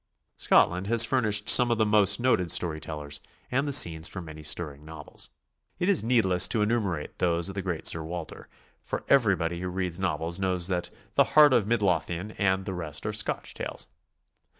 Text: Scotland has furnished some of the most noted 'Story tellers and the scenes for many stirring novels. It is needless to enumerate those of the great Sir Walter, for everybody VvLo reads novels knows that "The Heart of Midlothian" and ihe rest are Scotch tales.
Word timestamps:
Scotland 0.35 0.87
has 0.87 1.05
furnished 1.05 1.47
some 1.47 1.69
of 1.69 1.77
the 1.77 1.85
most 1.85 2.19
noted 2.19 2.51
'Story 2.51 2.81
tellers 2.81 3.21
and 3.51 3.67
the 3.67 3.71
scenes 3.71 4.07
for 4.07 4.19
many 4.19 4.41
stirring 4.41 4.83
novels. 4.83 5.29
It 5.77 5.87
is 5.89 6.03
needless 6.03 6.47
to 6.47 6.63
enumerate 6.63 7.19
those 7.19 7.49
of 7.49 7.53
the 7.53 7.61
great 7.61 7.85
Sir 7.85 8.01
Walter, 8.01 8.49
for 8.81 9.03
everybody 9.09 9.61
VvLo 9.61 9.75
reads 9.75 9.99
novels 9.99 10.39
knows 10.39 10.69
that 10.69 10.89
"The 11.13 11.23
Heart 11.37 11.53
of 11.53 11.67
Midlothian" 11.67 12.31
and 12.39 12.67
ihe 12.67 12.73
rest 12.73 13.05
are 13.05 13.13
Scotch 13.13 13.53
tales. 13.53 13.87